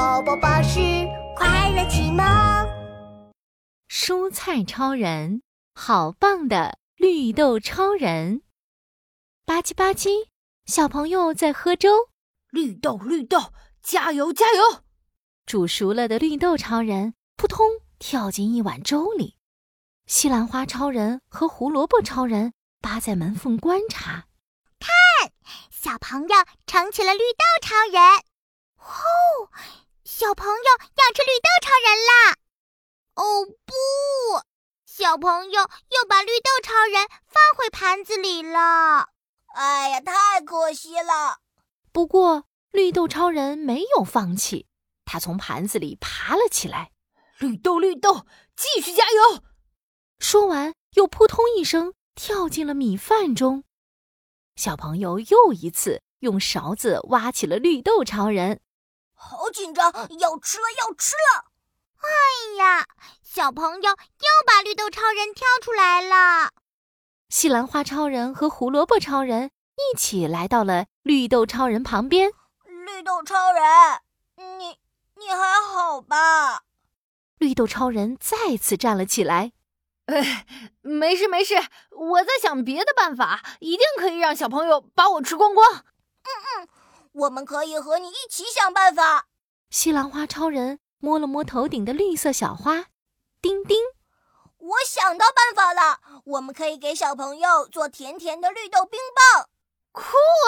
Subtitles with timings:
[0.00, 0.80] 宝宝巴士
[1.36, 2.24] 快乐启蒙。
[3.86, 5.42] 蔬菜超人，
[5.74, 8.40] 好棒的绿豆超人！
[9.44, 10.28] 吧唧吧唧，
[10.64, 12.08] 小朋友在喝粥。
[12.48, 13.52] 绿豆绿豆，
[13.82, 14.62] 加油加油！
[15.44, 17.66] 煮熟了的绿豆超人扑通
[17.98, 19.36] 跳进一碗粥里。
[20.06, 24.24] 西兰花超人和胡萝卜超人扒在门缝观察，
[24.78, 25.30] 看，
[25.70, 26.36] 小朋友
[26.66, 28.00] 盛起了绿豆超人。
[28.78, 29.52] 哦，
[30.12, 30.54] 小朋友
[30.96, 32.36] 要吃绿豆超人啦！
[33.14, 33.72] 哦不，
[34.84, 39.10] 小朋友又把绿豆超人放回盘子里了。
[39.54, 41.38] 哎呀，太可惜了！
[41.92, 42.42] 不过
[42.72, 44.66] 绿豆超人没有放弃，
[45.04, 46.90] 他从盘子里爬了起来。
[47.38, 49.44] 绿豆绿豆，继续加油！
[50.18, 53.62] 说完，又扑通一声跳进了米饭中。
[54.56, 58.60] 小朋友又一次用勺子挖起了绿豆超人。
[59.22, 61.44] 好紧张，要吃了，要吃了！
[62.00, 62.86] 哎呀，
[63.22, 66.52] 小朋友又把绿豆超人挑出来了。
[67.28, 72.32] 西兰花超人和胡萝卜超人一起来到了绿豆超人旁边。
[72.64, 73.62] 绿豆超人，
[74.58, 74.78] 你
[75.16, 76.62] 你还好吧？
[77.36, 79.52] 绿豆超人再次站了起来。
[80.06, 80.46] 哎，
[80.80, 81.54] 没事没事，
[81.90, 85.70] 我在想别的办法，一定可以让小朋友把我吃光光。
[85.72, 86.68] 嗯嗯。
[87.12, 89.26] 我们可以和你一起想办法。
[89.70, 92.86] 西兰花超人摸了摸头顶的绿色小花，
[93.42, 93.78] 叮叮，
[94.58, 96.00] 我想到办法了！
[96.24, 99.48] 我们可以给小朋友做甜甜的绿豆冰棒，
[99.92, 100.02] 酷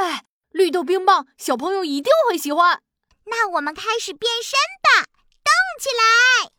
[0.00, 0.24] 哎！
[0.50, 2.82] 绿豆冰棒，小朋友一定会喜欢。
[3.24, 5.06] 那我们开始变身吧，
[5.44, 6.50] 动起来！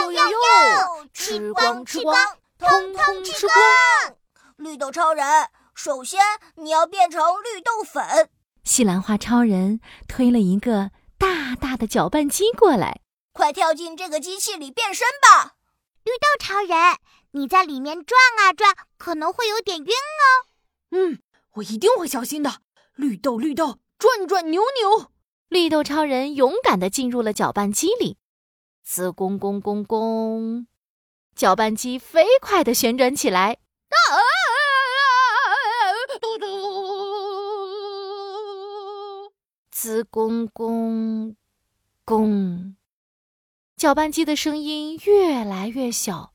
[0.00, 1.08] 哟哟哟！
[1.14, 4.16] 吃光吃光，通通吃光！
[4.56, 6.20] 绿豆超人，首先
[6.56, 8.28] 你要变成绿豆粉。
[8.66, 13.00] 西兰花超人推了一个大大的搅拌机过来，
[13.32, 15.54] 快跳进这个机器里变身吧！
[16.02, 16.98] 绿豆超人，
[17.30, 20.50] 你在里面转啊转，可能会有点晕哦。
[20.90, 21.20] 嗯，
[21.54, 22.60] 我一定会小心的。
[22.96, 25.12] 绿豆绿豆，转转扭扭。
[25.48, 28.18] 绿豆超人勇敢地进入了搅拌机里，
[28.82, 30.66] 滋公公公公，
[31.36, 33.58] 搅拌机飞快地旋转起来。
[33.90, 34.18] 啊！
[39.78, 41.36] 滋公公
[42.02, 42.76] 公，
[43.76, 46.32] 搅拌机的声音越来越小，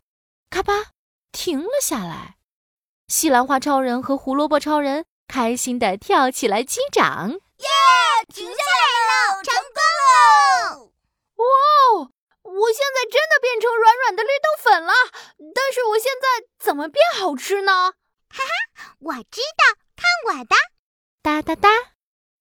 [0.52, 0.92] 咔吧，
[1.32, 2.38] 停了下来。
[3.08, 7.68] 西兰花超人和胡萝卜超人开心的跳起来击掌，耶！
[8.28, 10.92] 停下来了，成功了！
[11.38, 11.44] 哇，
[12.44, 14.94] 我现在真的变成软软的绿豆粉了。
[15.56, 17.94] 但是我现在怎么变好吃呢？
[18.30, 18.44] 哈
[18.76, 20.56] 哈，我知道，看我的！
[21.24, 21.91] 哒哒哒。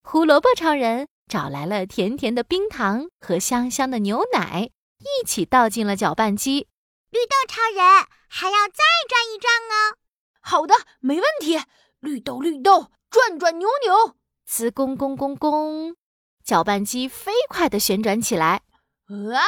[0.03, 6.67] 胡萝卜超人找来了甜甜的冰糖和香香的牛奶，一起倒进了搅拌机。
[7.11, 7.85] 绿豆超人
[8.27, 9.95] 还要再转一转哦。
[10.41, 11.61] 好的，没问题。
[11.99, 14.15] 绿豆绿豆，转转扭扭，
[14.49, 15.95] 呲公公公公，
[16.43, 18.63] 搅拌机飞快地旋转起来。
[19.07, 19.39] 啊！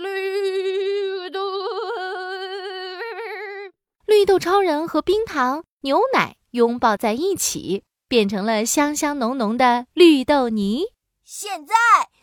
[0.00, 1.40] 绿豆，
[4.06, 6.36] 绿豆超人和冰糖、牛奶。
[6.52, 10.84] 拥抱在一起，变成了香香浓浓的绿豆泥。
[11.24, 11.74] 现在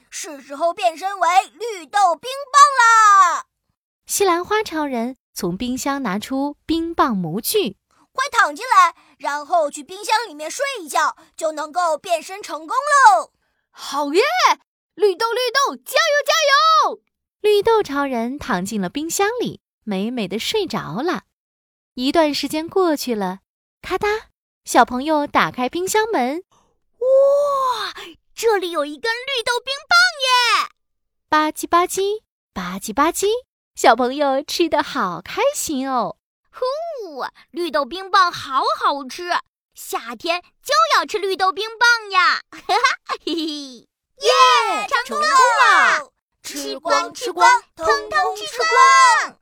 [0.09, 3.45] 是时候变身为绿豆冰棒啦！
[4.05, 7.77] 西兰花超人从冰箱拿出冰棒模具，
[8.11, 13.31] 快躺进来，然后去冰箱里面睡一觉，就能够变身成功喽！
[13.71, 14.21] 好耶！
[14.93, 16.33] 绿豆绿豆，加油加
[16.89, 17.01] 油！
[17.41, 21.23] 绿豆超人躺进了冰箱里，美美的睡着了。
[21.95, 23.39] 一段时间过去了。
[23.81, 24.23] 咔嗒，
[24.65, 26.43] 小朋友打开冰箱门，
[26.99, 27.93] 哇，
[28.35, 30.69] 这里有一根绿豆冰棒耶！
[31.27, 32.21] 吧唧吧唧，
[32.53, 33.27] 吧唧吧唧，
[33.75, 36.17] 小朋友吃的好开心哦！
[36.51, 39.31] 呼，绿豆冰棒好好吃，
[39.73, 42.41] 夏天就要吃绿豆冰棒呀！
[42.51, 43.33] 哈哈，嘿嘿，
[44.21, 46.11] 耶，成功了！
[46.43, 49.38] 吃光吃光，通通吃光！